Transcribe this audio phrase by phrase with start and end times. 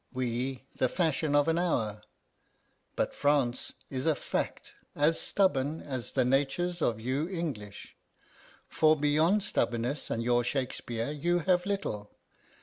[0.11, 2.01] We the fashion of an hour,
[2.95, 7.95] but France is a fact as stubborn as the natures of you English;
[8.67, 12.09] for beyond stubbornness and your Shakespeare you have little.